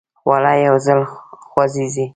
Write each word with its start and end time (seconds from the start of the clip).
خوله 0.19 0.53
یو 0.67 0.75
ځل 0.85 1.01
خوځي. 1.49 2.05